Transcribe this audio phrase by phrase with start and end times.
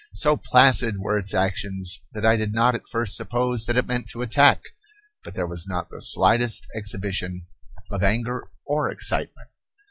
[0.15, 4.09] So placid were its actions that I did not at first suppose that it meant
[4.09, 4.63] to attack,
[5.23, 7.45] for there was not the slightest exhibition
[7.91, 9.49] of anger or excitement.